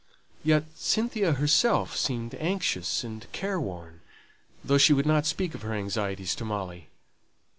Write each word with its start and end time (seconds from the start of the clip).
Yet 0.43 0.63
Cynthia 0.73 1.33
herself 1.33 1.95
seemed 1.95 2.33
anxious 2.33 3.03
and 3.03 3.31
care 3.33 3.59
worn, 3.59 4.01
though 4.63 4.79
she 4.79 4.93
would 4.93 5.05
not 5.05 5.27
speak 5.27 5.53
of 5.53 5.61
her 5.61 5.73
anxieties 5.75 6.33
to 6.37 6.43
Molly. 6.43 6.87